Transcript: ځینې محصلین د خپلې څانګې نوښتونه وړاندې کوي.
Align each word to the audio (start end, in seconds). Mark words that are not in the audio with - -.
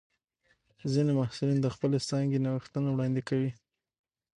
ځینې 0.93 1.11
محصلین 1.19 1.59
د 1.61 1.67
خپلې 1.75 1.97
څانګې 2.09 2.39
نوښتونه 2.45 2.87
وړاندې 2.91 3.21
کوي. 3.29 3.51